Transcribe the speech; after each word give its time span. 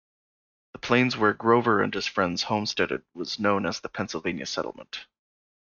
The 0.73 0.79
plains 0.79 1.15
where 1.15 1.31
Grover 1.31 1.79
and 1.83 1.93
his 1.93 2.07
friends 2.07 2.41
homesteaded 2.41 3.03
was 3.13 3.37
known 3.37 3.67
as 3.67 3.81
the 3.81 3.89
Pennsylvania 3.89 4.47
Settlement. 4.47 5.05